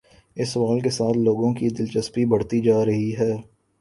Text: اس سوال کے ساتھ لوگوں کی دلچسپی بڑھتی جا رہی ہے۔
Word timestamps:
اس 0.37 0.49
سوال 0.49 0.79
کے 0.79 0.89
ساتھ 0.89 1.17
لوگوں 1.17 1.53
کی 1.53 1.69
دلچسپی 1.69 2.25
بڑھتی 2.25 2.61
جا 2.61 2.85
رہی 2.85 3.11
ہے۔ 3.19 3.31